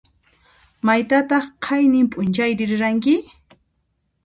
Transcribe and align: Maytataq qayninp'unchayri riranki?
Maytataq 0.85 1.45
qayninp'unchayri 1.65 2.65
riranki? 2.71 3.17